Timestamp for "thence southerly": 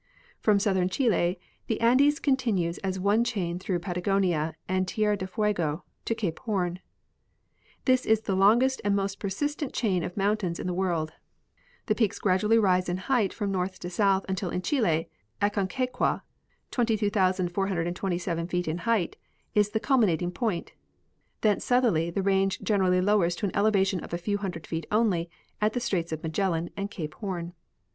21.41-22.09